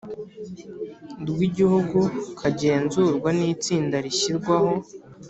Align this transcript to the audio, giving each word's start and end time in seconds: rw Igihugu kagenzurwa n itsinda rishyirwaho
rw 1.29 1.39
Igihugu 1.47 1.99
kagenzurwa 2.39 3.29
n 3.37 3.39
itsinda 3.53 3.97
rishyirwaho 4.05 4.71